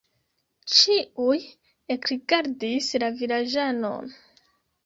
Ĉiuj 0.75 1.35
ekrigardis 1.97 2.91
la 3.05 3.11
vilaĝanon. 3.21 4.13